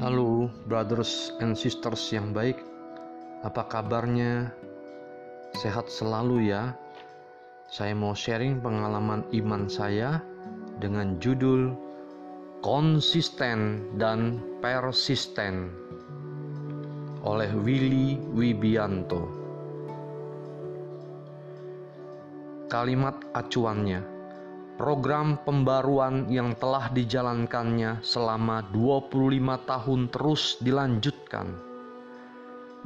[0.00, 2.56] Halo brothers and sisters yang baik.
[3.44, 4.48] Apa kabarnya?
[5.52, 6.72] Sehat selalu ya.
[7.68, 10.24] Saya mau sharing pengalaman iman saya
[10.80, 11.76] Dengan judul
[12.64, 15.68] Konsisten dan Persisten
[17.20, 19.28] Oleh Willy Wibianto.
[22.72, 24.19] Kalimat acuannya
[24.80, 29.12] program pembaruan yang telah dijalankannya selama 25
[29.68, 31.52] tahun terus dilanjutkan.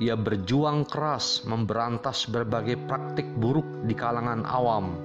[0.03, 4.98] Ia berjuang keras memberantas berbagai praktik buruk di kalangan awam,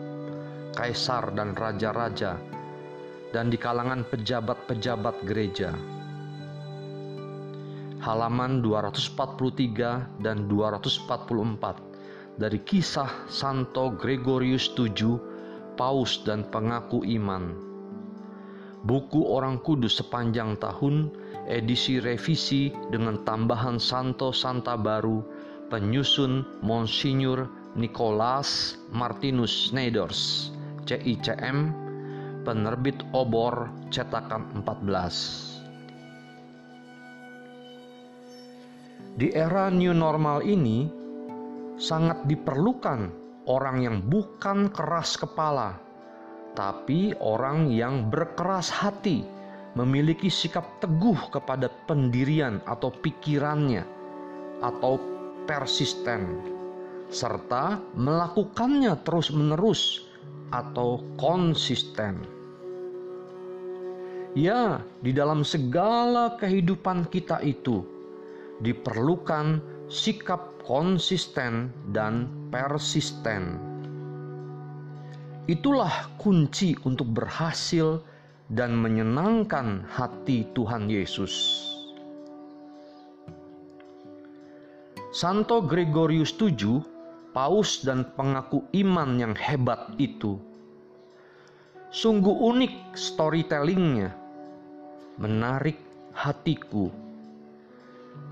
[0.74, 2.42] kaisar dan raja-raja,
[3.38, 5.78] dan di kalangan pejabat-pejabat gereja.
[8.02, 15.38] Halaman 243 dan 244 dari kisah Santo Gregorius VII
[15.80, 17.56] paus dan pengaku iman.
[18.84, 21.08] Buku Orang Kudus sepanjang tahun,
[21.48, 25.24] edisi revisi dengan tambahan Santo Santa baru,
[25.72, 27.48] penyusun Monsignor
[27.80, 30.52] Nicholas Martinus Snyders,
[30.84, 31.72] CICM,
[32.44, 35.60] penerbit Obor, cetakan 14.
[39.20, 40.88] Di era new normal ini,
[41.76, 45.82] sangat diperlukan orang yang bukan keras kepala,
[46.54, 49.26] tapi orang yang berkeras hati,
[49.74, 53.82] memiliki sikap teguh kepada pendirian atau pikirannya,
[54.62, 55.02] atau
[55.50, 56.46] persisten,
[57.10, 60.06] serta melakukannya terus-menerus
[60.54, 62.22] atau konsisten.
[64.38, 67.82] Ya, di dalam segala kehidupan kita itu
[68.62, 69.58] diperlukan
[69.90, 73.58] sikap konsisten dan persisten.
[75.50, 78.06] Itulah kunci untuk berhasil
[78.54, 81.66] dan menyenangkan hati Tuhan Yesus.
[85.10, 86.86] Santo Gregorius VII,
[87.34, 90.38] paus dan pengaku iman yang hebat itu,
[91.90, 94.14] sungguh unik storytellingnya,
[95.18, 95.82] menarik
[96.14, 97.09] hatiku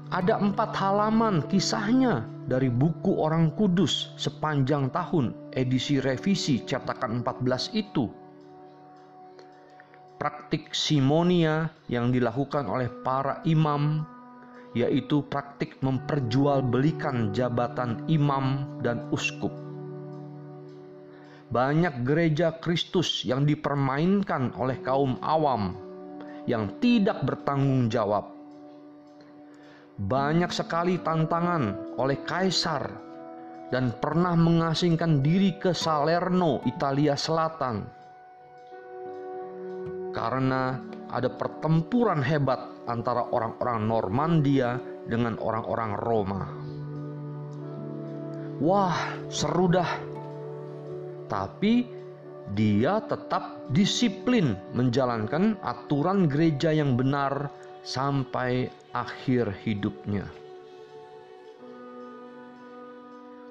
[0.07, 8.07] ada empat halaman kisahnya dari buku Orang Kudus sepanjang tahun edisi revisi cetakan 14 itu.
[10.15, 14.07] Praktik simonia yang dilakukan oleh para imam
[14.71, 19.51] yaitu praktik memperjualbelikan jabatan imam dan uskup.
[21.51, 25.75] Banyak gereja Kristus yang dipermainkan oleh kaum awam
[26.47, 28.36] yang tidak bertanggung jawab
[29.97, 32.85] banyak sekali tantangan oleh kaisar
[33.73, 37.81] dan pernah mengasingkan diri ke Salerno, Italia Selatan.
[40.13, 40.77] Karena
[41.09, 44.69] ada pertempuran hebat antara orang-orang Normandia
[45.05, 46.41] dengan orang-orang Roma.
[48.57, 48.97] Wah,
[49.29, 49.91] seru dah.
[51.27, 51.73] Tapi
[52.55, 57.51] dia tetap disiplin menjalankan aturan gereja yang benar
[57.87, 60.27] sampai akhir hidupnya.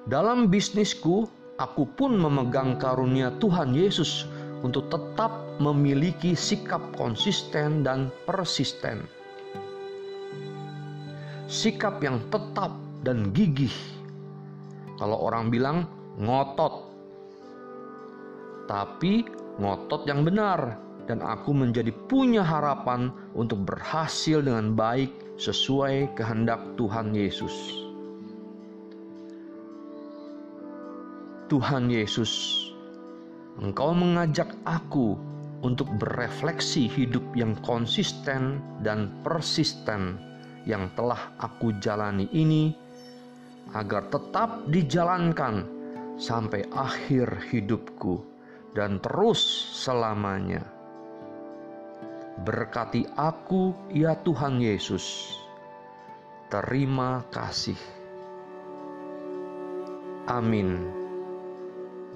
[0.05, 1.25] Dalam bisnisku,
[1.57, 4.29] aku pun memegang karunia Tuhan Yesus
[4.61, 9.09] untuk tetap memiliki sikap konsisten dan persisten.
[11.49, 13.73] Sikap yang tetap dan gigih.
[15.01, 15.89] Kalau orang bilang
[16.21, 16.93] ngotot,
[18.69, 19.25] tapi
[19.57, 27.15] ngotot yang benar, dan aku menjadi punya harapan untuk berhasil dengan baik sesuai kehendak Tuhan
[27.15, 27.55] Yesus.
[31.47, 32.67] Tuhan Yesus,
[33.63, 35.15] Engkau mengajak aku
[35.63, 40.19] untuk berefleksi hidup yang konsisten dan persisten
[40.67, 42.75] yang telah aku jalani ini
[43.73, 45.65] agar tetap dijalankan
[46.19, 48.21] sampai akhir hidupku
[48.75, 49.41] dan terus
[49.73, 50.76] selamanya.
[52.37, 55.37] Berkati aku, ya Tuhan Yesus.
[56.53, 57.79] Terima kasih.
[60.29, 60.93] Amin.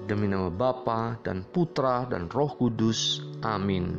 [0.05, 3.21] Demi nama Bapa dan Putra dan Roh Kudus.
[3.41, 3.97] Amin.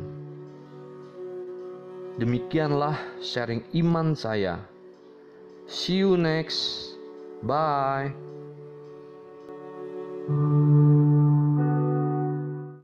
[2.21, 4.61] Demikianlah sharing iman saya.
[5.65, 6.93] See you next.
[7.41, 8.13] Bye.